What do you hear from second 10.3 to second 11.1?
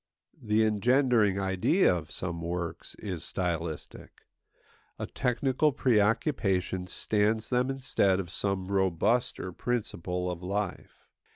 of life.